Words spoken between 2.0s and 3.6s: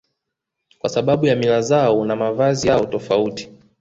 na mavazi yao tofauti